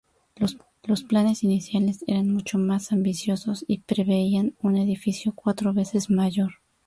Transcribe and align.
Los 0.81 1.03
planes 1.03 1.43
iniciales 1.43 2.03
eran 2.07 2.27
mucho 2.33 2.57
más 2.57 2.91
ambiciosos 2.91 3.63
y 3.67 3.81
preveían 3.81 4.55
un 4.59 4.75
edificio 4.77 5.31
cuatro 5.35 5.73
veces 5.75 6.09
mayor. 6.09 6.53